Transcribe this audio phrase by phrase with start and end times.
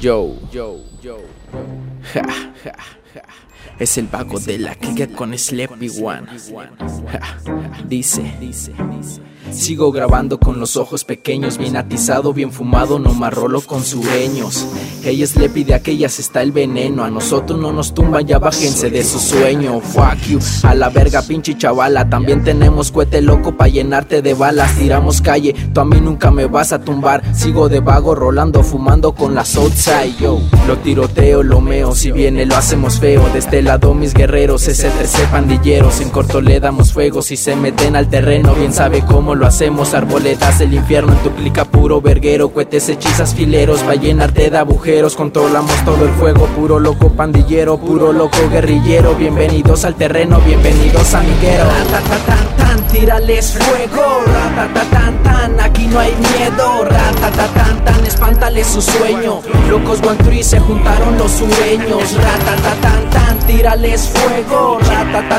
[0.00, 1.18] Yo, yo, yo.
[2.14, 2.72] Ja, ja, ja.
[3.78, 6.26] Es el vago de la clica con Sleepy One.
[7.88, 8.34] Dice.
[9.52, 14.66] Sigo grabando con los ojos pequeños, bien atizado, bien fumado, no marrolo con sueños.
[15.04, 18.90] Ella es Lepi de aquellas está el veneno, a nosotros no nos tumban, ya bájense
[18.90, 19.80] de su sueño.
[19.80, 24.76] Fuck you, a la verga pinche chavala, también tenemos cohete loco pa' llenarte de balas.
[24.76, 27.22] Tiramos calle, tú a mí nunca me vas a tumbar.
[27.34, 30.40] Sigo de vago, rolando, fumando con la outside, yo.
[30.66, 33.28] Lo tiroteo, lo meo, si viene lo hacemos feo.
[33.32, 37.56] De este lado mis guerreros, ese tercer pandilleros, en corto le damos fuego, si se
[37.56, 42.00] meten al terreno, bien sabe cómo lo hacemos arboledas el infierno en tu clica puro
[42.00, 42.50] verguero.
[42.50, 45.16] Cohetes hechizas fileros va a llenarte de agujeros.
[45.16, 49.14] Controlamos todo el fuego puro loco pandillero puro loco guerrillero.
[49.14, 51.64] Bienvenidos al terreno bienvenidos amiguero
[52.26, 54.24] tan tan tírales fuego.
[54.90, 56.86] Tan tan aquí no hay miedo.
[56.88, 59.40] Tan tan espántale su sueño.
[59.68, 62.14] Locos guanturi se juntaron los sureños.
[62.14, 64.78] Tan tan tírales fuego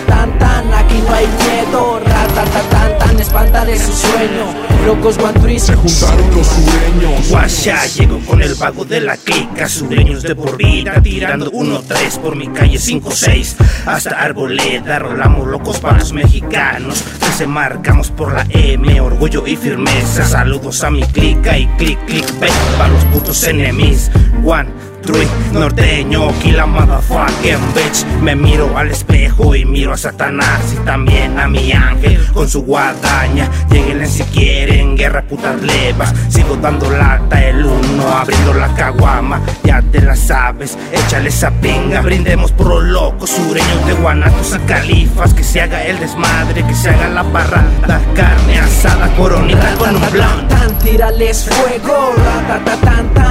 [0.08, 2.70] tan tan aquí no hay miedo tan
[3.00, 4.46] tan espántale su sueño.
[4.86, 7.30] Locos Guanturi se juntaron los sureños.
[7.30, 12.36] Guasha llegó con el vago de la clica, sureños de por vida, tirando 1-3 por
[12.36, 13.56] mi calle 5-6.
[13.86, 17.04] Hasta Arboleda, rolamos locos para los mexicanos.
[17.48, 20.26] marcamos por la M, orgullo y firmeza.
[20.26, 24.12] Saludos a mi clica y click, click, back para los putos enemies.
[24.46, 24.70] One,
[25.54, 28.06] norteño, kill la motherfucking bitch.
[28.22, 32.64] Me miro al espejo y miro a Satanás y también a mi ángel con su
[32.64, 33.50] guadaña.
[33.70, 36.14] Lléguenle si quieren, guerra putas levas.
[36.30, 39.42] Sigo dando lata el uno, abriendo la caguama.
[39.64, 42.02] Ya te la sabes, échale esa pinga.
[42.02, 45.34] Brindemos por los locos, sureños de guanatos a califas.
[45.34, 48.02] Que se haga el desmadre, que se haga la parranda.
[48.16, 50.48] Carne asada, coronita con un plan.
[50.84, 52.16] Tírales fuego,
[52.48, 53.29] tan tan, aquí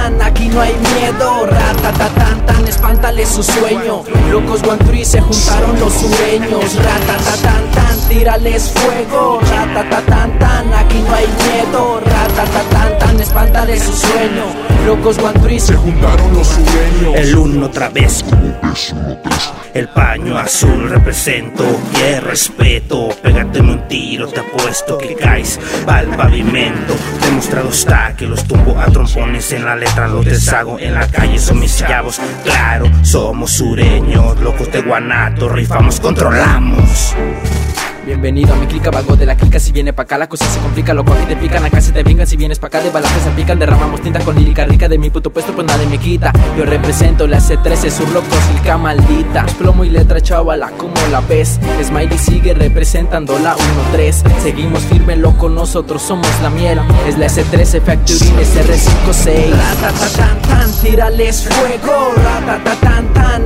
[0.53, 1.47] no hay miedo
[2.45, 4.03] tan espántale su sueño.
[4.31, 6.75] Locos Guanturi se juntaron los sureños.
[7.73, 9.39] tan tírales fuego.
[10.39, 12.01] tan aquí no hay miedo.
[12.99, 14.68] tan espántale su sueño.
[14.85, 17.15] Locos Guanturi se juntaron los sureños.
[17.15, 18.23] El uno otra vez.
[19.73, 21.63] El paño azul represento
[21.95, 23.09] y el respeto.
[23.21, 26.95] Pégate un tiro, te apuesto que caes al pavimento.
[27.21, 31.37] Demostrado está que los tumbo a trompones en la letra, los deshago en la calle,
[31.37, 32.19] son mis chavos.
[32.43, 37.15] Claro, somos sureños, locos de guanato, rifamos, controlamos.
[38.21, 40.59] Bienvenido a mi clica, vago de la clica Si viene pa' acá la cosa se
[40.59, 43.09] complica, loco aquí te pican Acá se te brincan, si vienes pa' acá de balas
[43.23, 46.33] se pican Derramamos tinta con lírica rica de mi puto puesto pues nadie me quita
[46.57, 51.61] Yo represento la C13, su loco, silca maldita Plomo y letra chavala, como la ves
[51.81, 53.55] Smiley sigue representando la
[53.93, 61.47] 1-3 Seguimos firme, loco, nosotros somos la miel Es la S13 Factory SR56 Ratatatan, tírales
[61.47, 62.09] fuego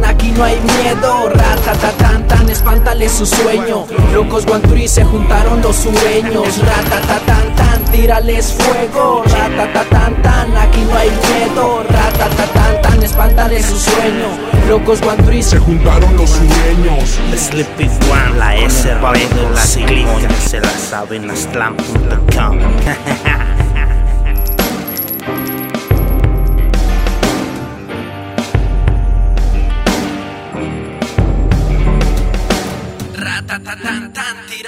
[0.07, 4.45] aquí no hay miedo Ratatatan, espántale su sueño Locos
[4.85, 6.59] Se juntaron los sureños.
[6.59, 9.24] Ratatatan, tírales fuego.
[9.24, 11.84] Ratatatan, aquí no hay miedo.
[11.90, 14.28] Ratatatan, espántale su sueño.
[14.68, 17.18] Locos Guanturi se juntaron los sureños.
[17.35, 22.59] Sleepy One, la S, la ciclista, se la saben, slam.com.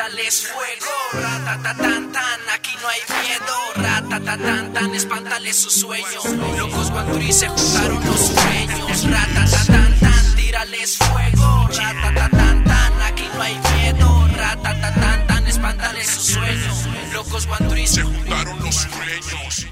[0.06, 0.92] tírales fuego.
[1.14, 2.12] Ratatatán,
[2.54, 3.56] aquí no hay miedo.
[3.76, 6.22] Ratatatán, tan, espántale su sueño.
[6.58, 9.04] Locos Guanturi se juntaron los sueños.
[9.10, 11.68] Ratatatán, tírales fuego.
[11.70, 14.28] Ratatatán, aquí no hay miedo.
[14.38, 16.74] Ratatatán, tan, espántale su sueño.
[17.14, 19.65] Locos Guanturi se juntaron los sueños.